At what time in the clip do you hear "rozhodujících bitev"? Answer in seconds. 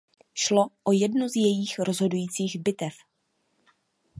1.79-2.93